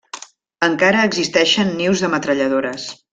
Encara 0.67 1.03
existeixen 1.09 1.69
nius 1.83 2.03
de 2.07 2.11
metralladores. 2.15 2.89